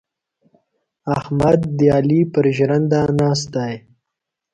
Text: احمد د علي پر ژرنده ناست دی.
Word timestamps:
احمد 1.15 1.59
د 1.77 1.79
علي 1.95 2.21
پر 2.33 2.45
ژرنده 2.55 3.01
ناست 3.19 3.47
دی. 3.55 3.73